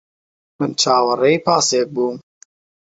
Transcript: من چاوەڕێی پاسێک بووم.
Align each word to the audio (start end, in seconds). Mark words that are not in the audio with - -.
من 0.57 0.71
چاوەڕێی 0.81 1.43
پاسێک 1.45 1.87
بووم. 1.95 2.17